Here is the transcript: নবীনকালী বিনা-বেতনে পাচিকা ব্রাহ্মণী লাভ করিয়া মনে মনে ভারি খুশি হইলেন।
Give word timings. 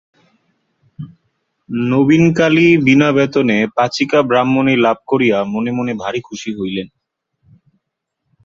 নবীনকালী 1.89 2.67
বিনা-বেতনে 2.85 3.57
পাচিকা 3.75 4.19
ব্রাহ্মণী 4.21 4.75
লাভ 4.77 4.97
করিয়া 5.07 5.37
মনে 5.45 5.71
মনে 5.71 5.93
ভারি 5.93 6.21
খুশি 6.21 6.51
হইলেন। 6.57 6.87